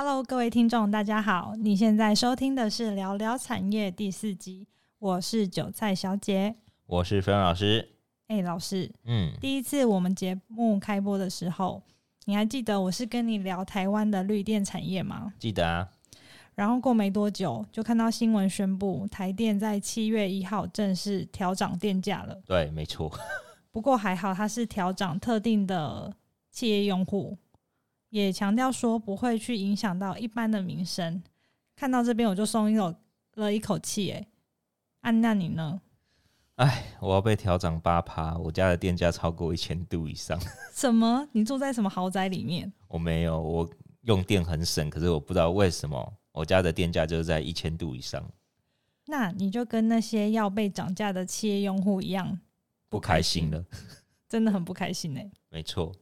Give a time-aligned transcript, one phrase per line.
[0.00, 1.56] Hello，各位听众，大家好！
[1.58, 4.64] 你现在收听的是《聊聊产业》第四集，
[5.00, 6.54] 我是韭菜小姐，
[6.86, 7.96] 我是飞扬老师。
[8.28, 11.82] 哎、欸，老师，嗯，第一次我们节目开播的时候，
[12.26, 15.32] 你还记得我是跟你聊台湾的绿电产业吗？
[15.36, 15.88] 记得啊。
[16.54, 22.40] 然后过没多久，就看到新闻宣布，台电在七月一号正式调涨电价了。
[22.46, 23.12] 对，没错。
[23.72, 26.14] 不过还好，它是调涨特定的
[26.52, 27.36] 企业用户。
[28.10, 31.22] 也强调说不会去影响到一般的民生。
[31.76, 32.94] 看到这边我就松一口
[33.34, 34.10] 了一口气。
[34.10, 34.26] 哎，
[35.00, 35.80] 安娜你呢？
[36.56, 40.36] 哎，我要被调涨八趴，我家的电价超过一千度以上。
[40.74, 41.28] 什么？
[41.32, 42.72] 你住在什么豪宅里面？
[42.88, 43.70] 我没有，我
[44.02, 48.28] 用电很省，可是我不知道为什么我家的电价就是在一千度以上。
[49.06, 52.40] 那你就跟那些要被涨价的企业用户一样
[52.88, 53.64] 不开心了，
[54.28, 55.30] 真的很不开心哎。
[55.50, 55.94] 没错。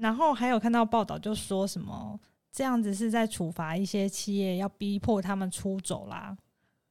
[0.00, 2.18] 然后还有看到报道，就说什么
[2.50, 6.34] 这样子是在处罚一些企业，要逼迫他们出走啦。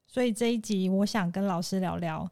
[0.05, 2.31] 所以这一集我想跟老师聊聊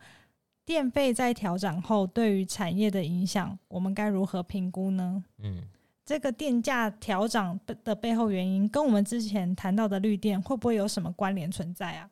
[0.64, 5.24] 电费在调整后对于产业的影响，我们该如何评估呢？
[5.40, 5.64] 嗯，
[6.06, 12.10] 这个电价调整的背后原因，跟我们之前谈到的绿电会不会有什么关联存在啊？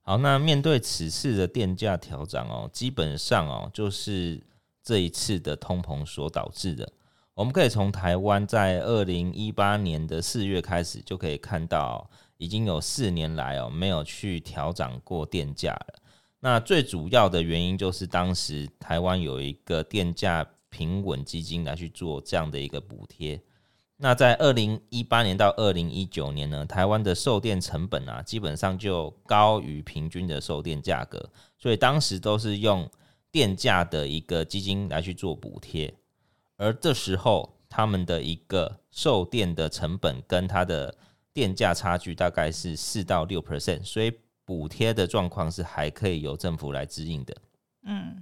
[0.00, 4.42] 好，那面对此次的电价调整哦，基本上哦就是
[4.82, 6.90] 这一次的通膨所导致的。
[7.38, 15.94] 我们可以从台湾在二零一八年的四月开始，就可以看到已经有四年来哦没有去调涨过电价了。
[16.40, 23.40] 那最主要的原因就是当时台湾有一个电价平稳基金来去做这样的一个补贴。
[23.98, 32.90] 那在二零一八年到二零一九年呢，台湾的售电成本啊基本上就高于平均的售电价格，所以当时都是用
[33.30, 35.94] 电价的一个基金来去做补贴。
[36.58, 40.94] 而这时候，他们的一个售电的成本跟它的
[41.32, 44.12] 电价差距大概是四到六 percent，所以
[44.44, 47.36] 补贴的状况是还可以由政府来支应的。
[47.84, 48.20] 嗯，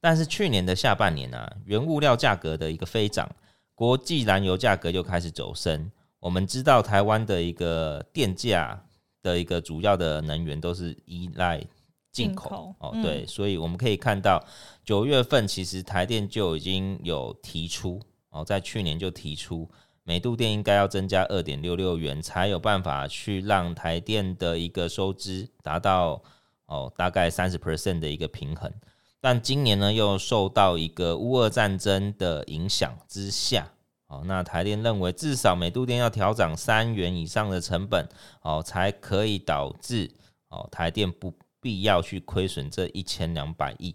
[0.00, 3.30] 但是去年的下半年啊，原物料价格的一个飞涨，
[3.74, 5.90] 国际燃油价格又开始走升。
[6.18, 8.84] 我们知道台湾的一个电价
[9.22, 11.64] 的一个主要的能源都是依赖。
[12.12, 14.44] 进口，口哦，对，嗯、所以我们可以看到，
[14.84, 18.00] 九月份其实台电就已经有提出
[18.30, 19.68] 哦，在去年就提出
[20.02, 26.20] 每度电应该要增加二点六六元，才有办法去让台电的一个收支达到
[26.66, 28.72] 哦大概三十 percent 的一个平衡。
[29.20, 33.70] 但今年呢，又受到一个乌俄战争的影响之下，
[34.08, 38.08] 哦，那台电认为至少每度电要调涨三元以上的成本
[38.42, 40.10] 哦，才可以导致
[40.48, 41.32] 哦台电不。
[41.60, 43.94] 必要去亏损这一千两百亿，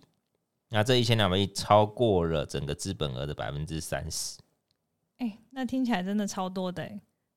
[0.69, 4.37] 那这一千两百亿超过了整个资本额的百分之三十。
[5.17, 6.87] 哎，那听起来真的超多的，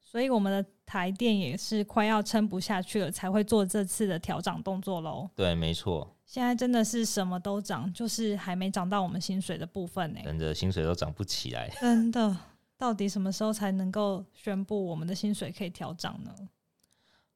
[0.01, 5.31] 所以我们的台电也是快要撑不下去了，才会做这次的调涨动作喽。
[5.35, 6.15] 对，没错。
[6.27, 10.21] 现在真的是什么都涨，就是还没涨到我们薪水的部分呢。
[10.25, 11.71] 真的薪水都涨不起来。
[11.81, 12.37] 真的，
[12.77, 16.35] 到底什么时候才能够宣布我们的薪水可以调涨呢？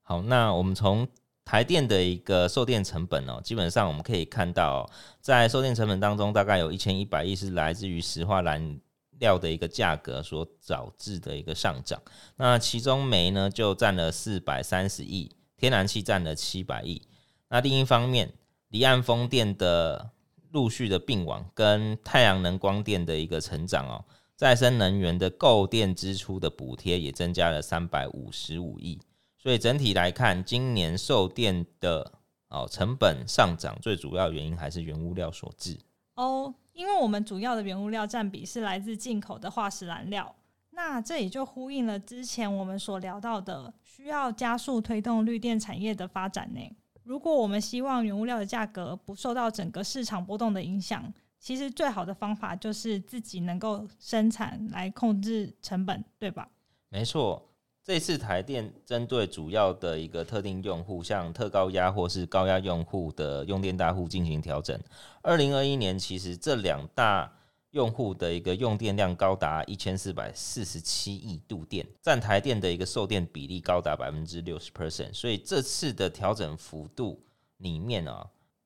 [0.02, 1.08] 好，那我们从。
[1.44, 4.88] 台电的一个售电成本哦，基本上我们可以看到，
[5.20, 8.80] 在售电成本当中，大概有一千一百亿是来自于石化燃
[9.18, 12.00] 料的一个价格所导致的一个上涨。
[12.36, 17.02] 那其中煤呢就占了四百三十亿，天然气占了七百亿。
[17.48, 18.32] 那另一方面，
[18.68, 20.10] 离岸风电的
[20.52, 24.04] 陆续的并网跟太阳能光电的一个成长哦，
[24.36, 28.98] 再生能源的购电支出的补贴也增加了三百五十五亿。
[29.42, 32.12] 所以整体来看，今年售电的
[32.46, 35.76] 哦成本上涨，最主要原因还是原物料所致
[36.14, 36.54] 哦。
[36.72, 40.32] 因为我们主要的原物料占比是来自进口的化石燃料，
[40.70, 46.60] 那这也就呼应了之前我们所聊到的，需要加速推动绿电产业的发展呢。
[47.02, 56.48] 如果我们希望原物料的价格不受到整个市场波动的影响，其实最好的方法就是自己能够生产来控制成本，对吧？
[56.88, 57.51] 没错。
[57.84, 64.80] 这次台电针对主要的一个特定用户，像特高压或是高压用户的用电大户进行调整。
[65.20, 67.32] 二零二一年，其实这两大
[67.72, 75.12] 用户的一个用电量高达一千四百四十七亿度电，占台电的一个售电比例高达百分之六十 percent。
[75.12, 77.20] 所以这次的调整幅度
[77.56, 78.24] 里面啊，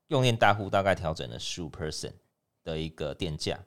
[0.08, 2.12] 用电大户大概调整了十五 percent
[2.62, 3.58] 的一个电价。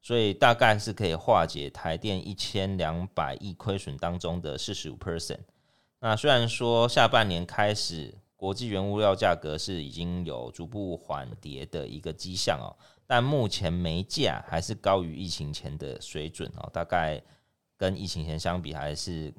[0.00, 5.40] 所以大概是可以化解台电一千两百亿亏损当中的四十五 percent。
[6.00, 12.70] 那虽然说下半年开始，国际原物料价格是已经有逐步缓跌的一个迹象哦，
[13.04, 17.20] 但目前煤价还是高于疫情前的水准哦，大概
[17.76, 19.34] 跟疫情前相比还是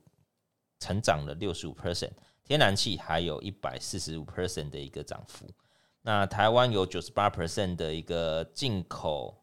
[0.80, 2.12] 成长了六十五 percent，
[2.44, 5.46] 天然气还有一百四十五 percent 的一个涨幅。
[6.02, 9.38] 那台湾有九十八 percent 的一个进口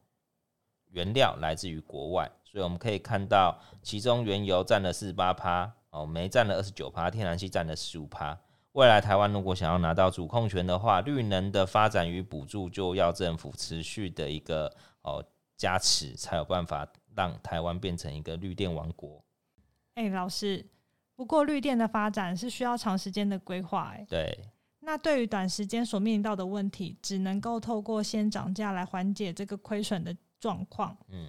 [0.91, 8.39] 原料来自于国外，所以我们可以看到，其中原油占了四十八趴，哦，煤占了二十九趴，天然气占了十五趴。
[8.73, 14.71] 未来台湾如果想要拿到主控权的话，绿能的发展与补助就要政府持续的一个
[15.03, 15.25] 哦
[15.57, 19.25] 加持，才有办法让台湾变成一个绿电王国。
[19.95, 20.67] 哎、欸，老师，
[21.15, 24.39] 不过绿电的发展是需要长时间的规划，哎，对。
[24.81, 30.15] 那对于短时间所面临到的问题，只能够透过先涨价来缓解这个亏损的
[30.47, 30.97] 状况。
[31.09, 31.27] 嗯，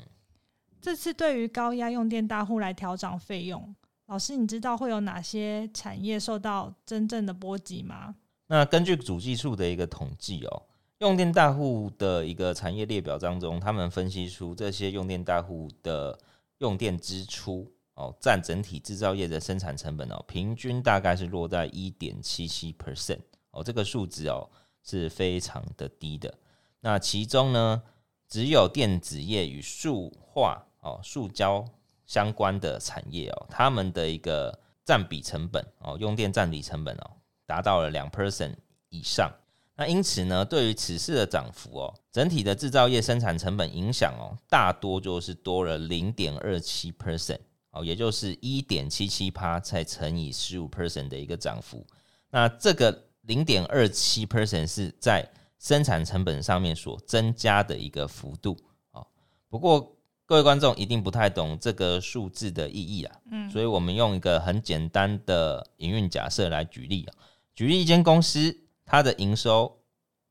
[0.79, 3.75] 这次对于高压用电大户来调整费用。
[4.05, 8.13] 老师，你知道会有哪些产业受到真正的波及吗？
[8.45, 10.61] 那根据主计处的一个统计哦，
[10.99, 16.19] 用电大户的一个产业列表当中，他们分析出这些用电大户的
[16.59, 24.47] 用电支出哦，占整体制造业的生产成本哦，平均大概是落在一点七七 percent 哦，这个数值哦
[24.83, 26.31] 是非常的低的。
[26.79, 27.81] 那其中呢，
[28.27, 31.65] 只有电子业与塑化哦，塑胶。
[32.05, 37.11] 相关的产业哦，他们的一个占比成本哦，用电占比成本哦，
[37.45, 38.55] 达到了两 percent
[38.87, 39.29] 以上。
[39.75, 47.41] 那因此呢，对于此次的涨幅哦，整体的制造业生产成本影响哦，大多就是多了零点二七 percent
[47.71, 51.85] 哦，也就是一点七七趴再乘以十五 percent 的一个涨幅。
[52.29, 55.29] 那这个零点二七 percent 是在
[55.59, 58.57] 生产成本上面所增加的一个幅度。
[58.91, 59.05] 哦。
[59.49, 59.95] 不过，
[60.25, 67.13] 各位观众一定不太懂这个数字的意义啊，嗯，所以我们用一个很简单的营运假设来举例啊。
[67.55, 68.55] 举例一间公司，
[68.85, 69.79] 它的营收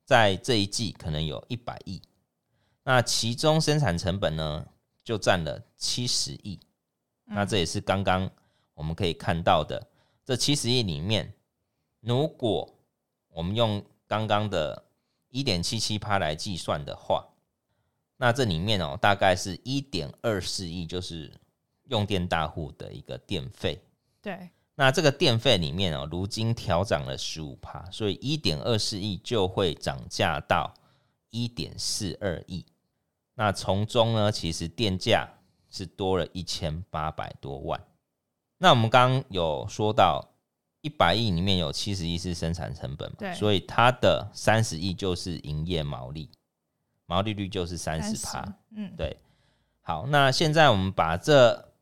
[0.05, 2.00] 在这一季可能有一百亿，
[2.84, 4.67] 那其中生产成本呢
[5.02, 6.61] 就占了七十亿，
[7.25, 8.31] 那这也是刚刚
[8.75, 9.88] 我们可以看到的。
[10.25, 11.32] 这七十亿里面，
[12.00, 12.69] 如果
[13.29, 14.84] 我们用刚刚的
[15.31, 17.26] 一点七七趴来计算的话。
[18.17, 21.32] 那这里面哦，大概是一点二四亿，就是
[21.84, 23.82] 用电大户的一个电费。
[24.23, 24.50] 对。
[24.78, 30.75] 那这个电费里面哦，如今调涨了十五趴，所以一点二四亿就会涨价到
[31.31, 32.62] 一点四二亿。
[33.34, 35.26] 那从中呢，其实电价
[35.70, 37.82] 是多了一千八百多万。
[38.58, 40.26] 那我们刚刚有说到，
[40.86, 43.34] 一百亿里面有七十亿是生产成本嘛，对。
[43.34, 46.30] 所以它的三十亿就是营业毛利。
[47.06, 49.16] 毛利率就是三十趴，嗯，对。
[49.80, 51.72] 好，那现在我们把这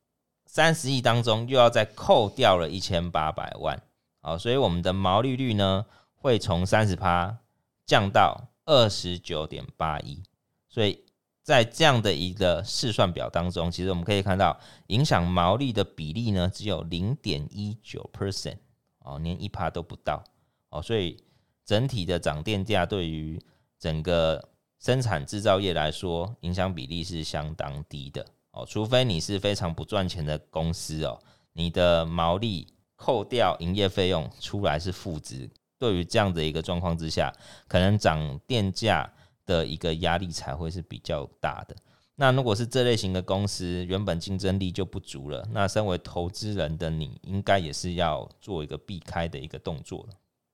[0.47, 3.83] 三十亿当中又要再扣掉了一千八百万，
[4.21, 5.85] 好，所以我们的毛利率呢
[6.15, 7.39] 会从三十趴
[7.87, 10.23] 降到二十九点八一。
[10.69, 11.05] 所以
[11.43, 14.59] 在这样的一个试算表当中，其实我们可以看到，
[14.89, 18.59] 影响毛利的比例呢只有零点一九 percent，
[19.05, 20.25] 哦，连一趴都不到，
[20.71, 21.17] 哦，所以
[21.65, 23.41] 整体的涨电价对于
[23.79, 31.19] 整个生产制造业来说，影响比例是相当低的哦，除非你是非常不赚钱的公司哦，
[31.53, 32.67] 你的毛利
[32.97, 35.49] 扣掉营业费用出来是负值，
[35.79, 37.33] 对于这样的一个状况之下，
[37.69, 39.13] 可能涨电价
[39.45, 41.77] 的一个压力才会是比较大的。
[42.17, 50.07] 那如果是这类型的公司，原本竞争力就不足了，那身为投资人的你，应该也是要做一个避开的一个动作。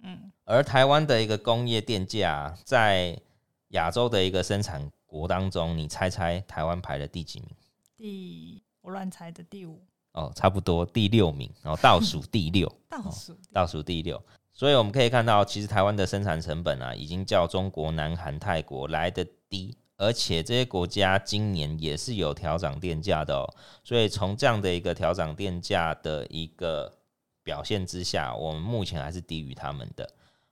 [0.03, 3.21] 嗯，而台湾的一个工业电价在
[3.69, 7.51] 亚洲的一个生产国当中，你猜猜台湾排了第几名？
[7.97, 14.23] 第我乱猜的第五哦，差不多第六名，然后倒数第六， 倒数倒数第六。
[14.55, 23.45] 所以我们可以看到，其实台湾的生产成本啊，已经较中国、南韩、泰国来的低，而且这些国家今年也是有调涨电价的哦。
[23.85, 26.91] 所以从这样的一个调涨电价的一个
[27.43, 30.11] 表现之下，我们目前还是低于他们的。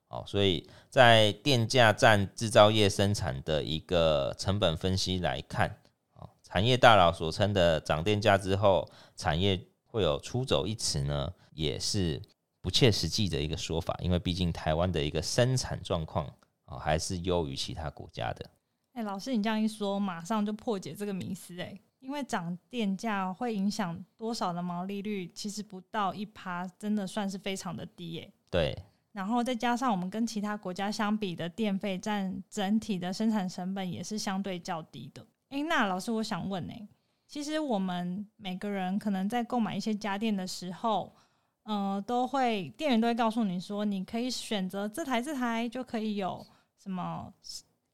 [0.09, 5.69] 哦，所以在电价占制造业生产的一个成本分析来看，
[6.15, 8.87] 哦，产业大佬所称的涨电价之后，
[9.17, 12.21] 产业会有出走一词呢，也是
[12.61, 16.27] 不切实际的一个说法，因为毕竟台湾的一个生产状况
[16.67, 18.51] 哦，还是优于其他国家的。
[18.99, 28.33] 哎、欸，老师，你这样一说，马上就破解这个迷思哎，因为涨电价会影响多少的毛利率，其实不到一趴，真的算是非常的低哎。
[28.51, 28.77] 对。
[29.13, 35.25] 然后再加上我们跟其他国家相比的电费占整体的生产成本也是相对较低的。
[35.51, 36.89] 诶，那老师，我想问哎，
[37.29, 41.15] 其实我们每个人可能在购买一些家电的时候，
[41.63, 46.45] 呃，都会店员都会告诉你说，你可以选择这台这台就可以有
[46.77, 47.33] 什么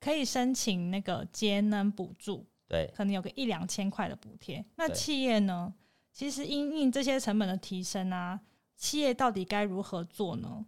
[0.05, 4.63] 可以申请那个节能补助，对，可能有个一两千块的补贴。
[4.77, 5.73] 那企业呢，
[6.13, 8.39] 其实因应这些成本的提升啊。
[8.77, 10.67] 企业到底该如何做呢？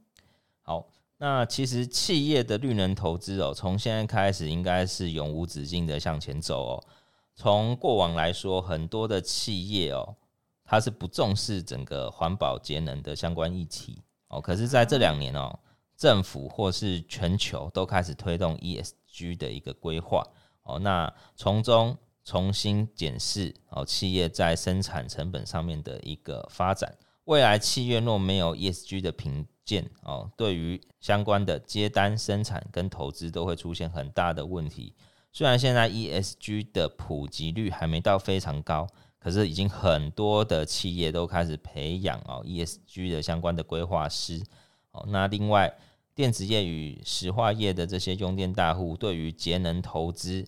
[0.62, 0.88] 好，
[1.18, 6.84] 那其实企业的绿能投资哦，从现在开始应该是永无止境的向前走哦。
[7.34, 10.16] 从过往来说，很多的企业哦，
[10.64, 14.40] 它是不重视整个环保节能的相关议题哦。
[14.40, 15.58] 可是，在这两年哦，
[15.94, 18.94] 政府或是全球都开始推动 ESG
[19.36, 20.22] 的一个规划
[20.62, 26.96] 哦，那从中重新检视哦，企业在生产成本上面的一个发展。
[27.24, 34.94] 未来企业若没有 ESG 的评鉴哦，对于相关的接单、生产跟投资都会出现很大的问题。
[35.32, 38.86] 虽然现在 ESG 的普及率还没到非常高，
[39.18, 44.42] 可是已经很多的企业都开始培养哦 ESG 的相关的规划师
[44.92, 45.04] 哦。
[45.08, 45.76] 那另外，
[46.16, 50.46] 电子业与石化业的这些用电大户，对于节能投资，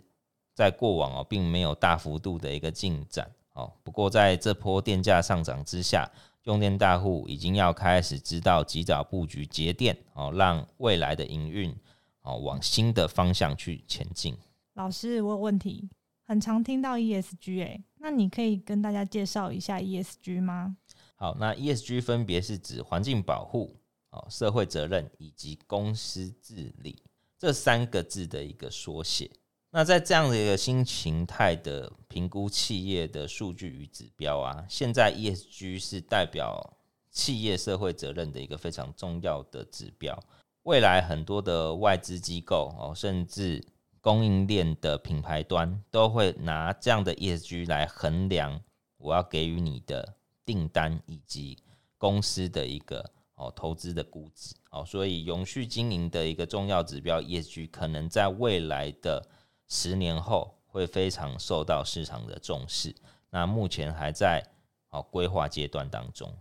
[0.54, 3.70] 在过往哦并没有大幅度的一个进展哦。
[3.84, 6.10] 不过在这波电价上涨之下，
[6.44, 11.76] 用电大户已经要开始知道及早布局节电哦，让未来的营运
[12.22, 14.34] 哦往新的方向去前进。
[14.72, 15.90] 老师，我有问题，
[16.24, 20.78] 很常听到 ESG，哎，那你可以跟大家介绍一下 ESG 吗？
[21.16, 23.76] 好，那 ESG 分别是指环境保护、
[24.10, 27.02] 哦社会责任以及公司治理
[27.38, 29.30] 这三个字的一个缩写。
[29.70, 36.78] 那在这样的一个新形态的评估企业的数据与指标啊，现在 ESG 是代表
[37.10, 40.18] 企业社会责任的一个非常重要的指标。
[40.62, 43.62] 未来很多的外资机构哦，甚至
[44.00, 48.62] 供应链的品牌端都会拿这样的 ESG 来衡量
[48.96, 50.14] 我要给予你的
[50.46, 51.58] 订单以及
[51.98, 59.26] 公司的一个哦投资的估值哦，所以永续经营的一个重要指标 ESG 可能在未来的
[59.68, 62.94] 十年后会非常受到市场的重视。
[63.30, 64.44] 那目前还在
[64.90, 66.32] 哦规划阶段当中。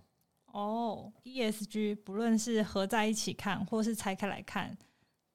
[0.47, 4.75] 哦，ESG 不论是合在一起看或是拆开来看。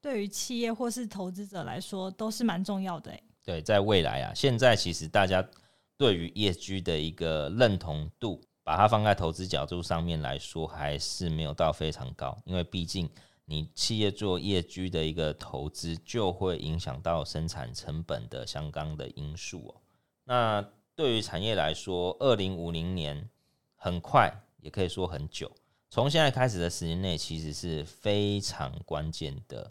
[0.00, 3.16] 对于企业或是投资者来说，都是蛮重要的。
[3.44, 5.46] 对，在未来啊，现在其实大家
[5.96, 12.36] 对于 ESG 的一个认同度，把它放在投资角度上面来说，还是没有到非常高。
[12.44, 13.08] 因为毕竟
[13.44, 19.80] 你企业做业居的一个投资，就会影响到生产成本的相关的因素哦。
[20.24, 20.64] 那
[20.94, 23.28] 对于产业来说，二零五零年
[23.74, 25.50] 很快，也可以说很久。
[25.90, 29.70] 从现在开始的十年内，其实是非常关键的。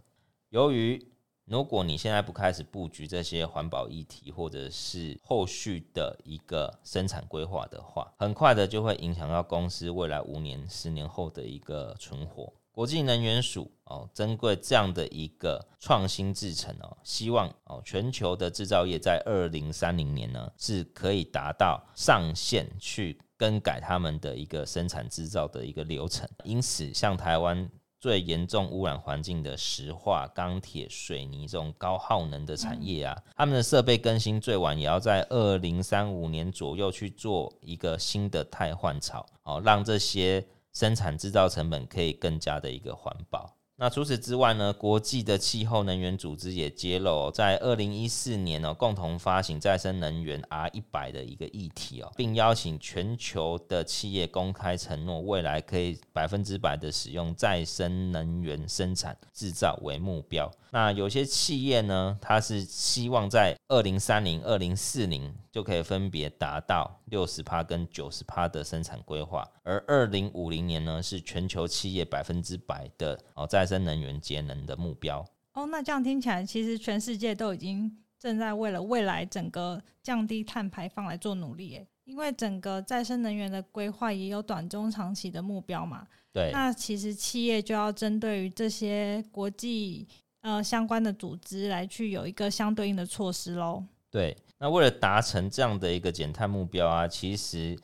[0.50, 1.08] 由于
[1.46, 12.54] 如果你现在不开始布局这些环保议题，或者是后续的一个生产规划的话，很快的就会影响到公司未来五年、十年后的一个存活。
[12.72, 26.26] 国际能源署哦，珍贵这样的一个创新制程哦，希望哦全球的制造业在二零三零年呢是可以达到上线去更改他们的一个生产制造的一个流程。
[26.46, 27.70] 因此，像台湾。
[28.02, 40.44] 最严重污染环境的石化、钢铁、水泥这种高耗能的产业啊，他们的设备更新最晚也要在二零三五年左右去做一个新的汰换潮，哦，让这些
[40.74, 43.56] 生产制造成本可以更加的一个环保。
[43.84, 60.48] 那除此之外呢，国际的气候能源组织也揭露，在二零一四年呢，共同发行再生能源 R 一百的一个议题哦，并邀请全球的企业公开承诺，未来可以百分之百的使用再生能源生产制造为目标。
[60.74, 75.20] 那有些企业呢，它是希望在二零三零、二零四零就可以分别达到六十趴跟九十趴的生产规划，而二零五零年呢，是全球企业百分之百的哦再生能源节能的目标。
[75.54, 86.08] 哦，那这样听起来，其实全世界都已经正在为了未来整个降低碳排放来做努力，诶，因为整个再生能源的规划也有短中长期的目标嘛。
[86.32, 90.08] 对，那其实企业就要针对于这些国际。
[90.42, 93.84] 呃，相关的组织来去有一个相对应的措施喽。
[94.10, 97.78] 对，那为了达成这样的一个减碳目标啊，其实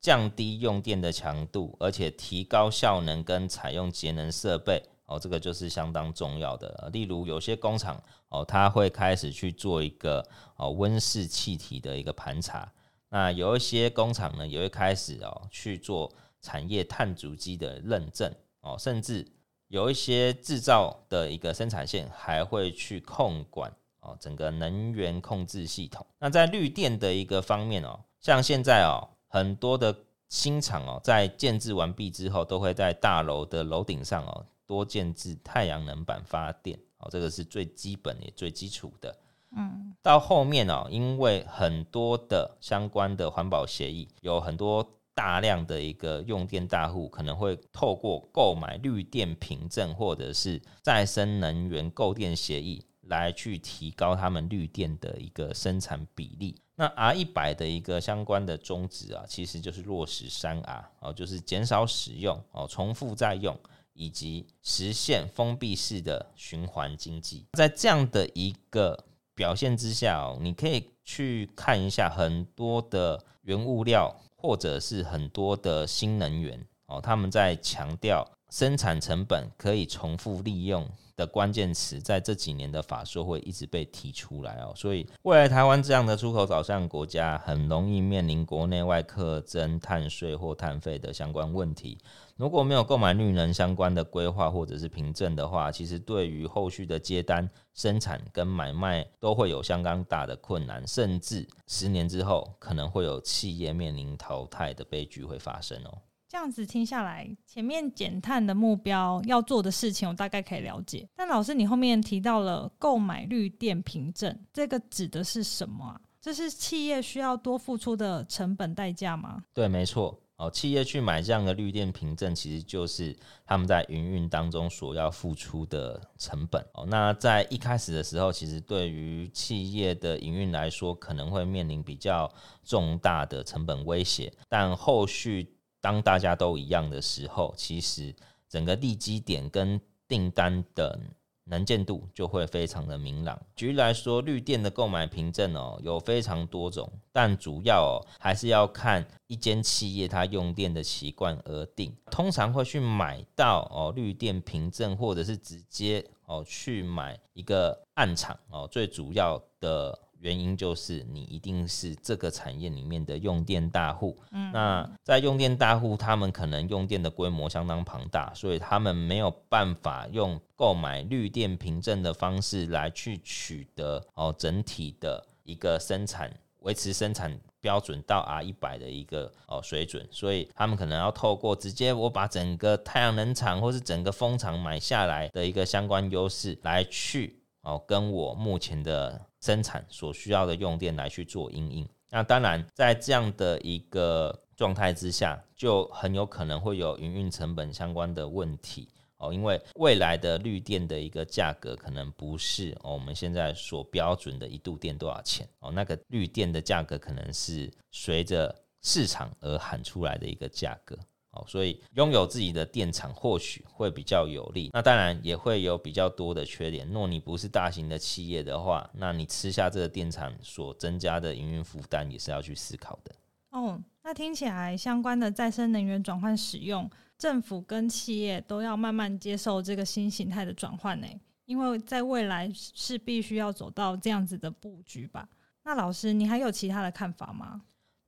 [0.00, 6.88] 降低用电的强度，而且提高效能跟采用节能设备哦，这个就是相当重要的。
[6.92, 10.24] 例如有些工厂哦，它会开始去做一个
[10.56, 12.72] 哦温室气体的一个盘查。
[13.08, 19.26] 那有一些工厂呢，也会开始哦去做产业碳足迹的认证哦，甚至。
[19.74, 23.68] 有一些制造的一个生产线还会去控管
[24.02, 26.06] 哦，整个能源控制系统。
[26.20, 29.92] 那在绿电的一个方面哦，像现在哦，很多的
[30.28, 39.12] 新厂哦，在建制完毕之后，都会在大楼的楼顶上哦，多建置太阳能板发电哦，这个是最基本也最基础的。
[39.56, 56.60] 嗯，到后面哦，因为很多的相关的环保协议，有很多大量的一个用电大户可能会透过购买绿电凭证或者是再生能源购电协议来去提高他们绿电的一个生产比例。
[56.76, 63.56] 那 R 一百的一个相关的宗旨啊，其实就是落实三 R 哦，就是减少使用哦，重复再用，
[63.92, 67.46] 以及实现封闭式的循环经济。
[67.52, 69.04] 在这样的一个
[69.36, 74.12] 表现之下哦，你可以去看一下很多的原物料，
[74.46, 80.86] 或者是很多的新能源哦，他们在强调生产成本可以重复利用。
[81.16, 91.98] 的关键词在这几年的法说会一直被提出来哦，所以未来台湾这样的出口导向国家，很容易面临国内外课征碳税或碳费的相关问题。
[92.36, 105.98] 如果没有购买绿能相关的规划或者是凭证的话，其实对于后续的接单、生产跟买卖都会有相当大的困难，甚至十年之后可能会有企业面临淘汰的悲剧会发生哦。
[106.34, 111.08] 这样子听下来，前面减碳的目标要做的事情，我大概可以了解。
[111.14, 116.00] 但老师，你后面提到了购买绿电凭证，这个指的是什么啊？
[116.20, 119.44] 这是企业需要多付出的成本代价吗？
[119.54, 120.20] 对，没错。
[120.36, 126.60] 哦，企业去买这样的绿电凭证，其实就是他们在营运当中所要付出的成本。
[126.74, 132.28] 哦，那在一开始的时候，其实对于企业的营运来说，可能会面临比较
[132.64, 135.48] 重大的成本威胁，但后续。
[135.84, 138.14] 当大家都一样的时候，其实
[138.48, 140.98] 整个地基点跟订单的
[141.44, 143.38] 能见度就会非常的明朗。
[143.54, 151.94] 举例来说，绿电的购买凭证哦，有非常多种，但主要哦还是要看一间企业它用电的习惯而定。
[152.10, 159.98] 通常会去买到哦绿电凭证，或者是直接哦去买一个暗场哦，最主要的。
[160.24, 189.20] 原因就是你一定是这个产业里面的用电大户，嗯，那在用电大户，他们可能用电的规模相当庞大，所以他们没有办法用购买绿电凭证的方式来去取得哦整体的一个生产维持生产标准到 R 一百的一个哦水准，所以他们可能要透过直接我把整个太阳能厂或是整个风场买下来的一个相关优势来去哦跟我目前的。
[189.44, 198.88] 生产所需要的用电来去做因应，那当然在这样的一个状态之下，就很有可能会有营运成本相关的问题。
[199.18, 205.46] 哦，因为未来的绿电的一个价格可能不是我们现在所标准的一度电多少钱。
[205.58, 210.98] 哦，那个绿电的价格可能是随着市场而喊出来的一个价格。
[211.34, 216.88] 哦，所以拥有自己的电厂或许会比较有利，那当然也会有比较多的缺点。
[216.88, 223.14] 若你不是大型的企业的话，那你吃下这个电厂所增加的营运负担也是要去思考的。
[223.50, 231.06] 哦，那听起来相关的再生能源转换使用，政府跟企业都要慢慢接受这个新形态的转换呢？
[231.46, 235.28] 因为在未来是必须要走到这样子的布局吧？
[235.62, 237.62] 那老师，你还有其他的看法吗？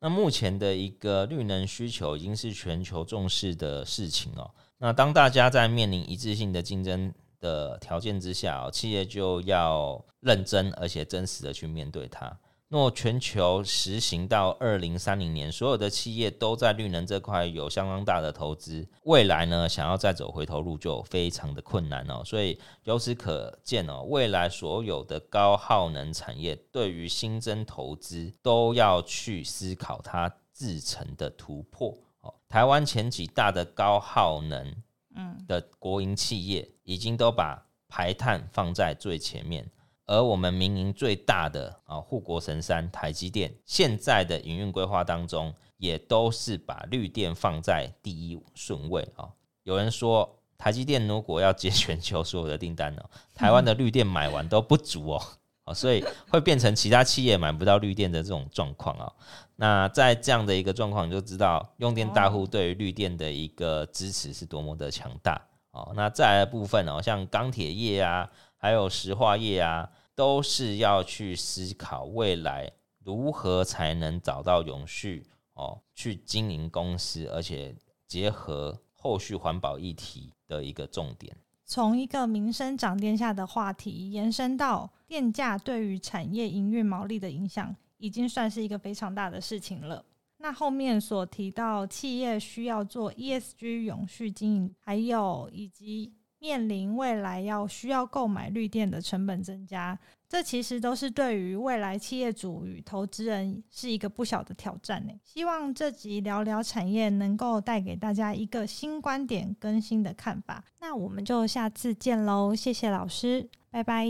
[0.06, 4.48] 那目前的一个绿能需求已经是全球重视的事情哦。
[4.78, 12.38] 那当大家在面临一致性的竞争的条件之下，企业就要认真而且真实的去面对它。
[12.68, 22.22] 若全球实行到二零三零年，所有的企业都在绿能这块有相当大的投资，未来呢，想要再走回头路就非常的困难哦。
[22.24, 32.34] 所以由此可见哦，未来所有的高耗能产业对于新增投资都要去思考它制成的突破哦。
[32.48, 34.74] 台湾前几大的高耗能
[35.14, 39.70] 嗯的国营企业已经都把排碳放在最前面。
[40.06, 49.28] 而我们民营最大的啊护国神山台积电，现在的营运规划当中，也都是把绿电放在第一顺位啊。
[49.64, 53.02] 有人说，台积电如果要接全球所有的订单呢，
[53.34, 55.18] 台湾的绿电买完都不足
[55.64, 59.12] 哦，所以会变成其他企业买不到绿电的这种状况啊。
[59.56, 65.92] 那在这样的一个状况，你就知道用电大户对于绿电的一个支持是多么的强大哦。
[65.96, 68.30] 那再来的部分哦，像钢铁业啊。
[68.66, 77.76] 还有石化业啊，都是要去思考未来如何才能找到永续哦，去经营公司，而且
[78.08, 81.36] 结合后续环保议题的一个重点。
[81.64, 90.04] 从一个民生涨电价的话题延伸到电价对于产业营运毛利的影响，已经算是一个非常大的事情了。
[90.38, 96.15] 那后面所提到企业需要做 ESG 永续经营，还有以及。
[96.38, 105.12] 面临未来要需要购买绿电的成本增加，这其实都是对于未来企业主与投资人是一个不小的挑战呢。
[105.24, 110.64] 希望这集聊聊产业能够带给大家一个新观点、更新的看法。
[110.80, 114.06] 那我们就下次见喽，谢谢老师，拜拜，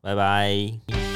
[0.00, 1.11] 拜拜。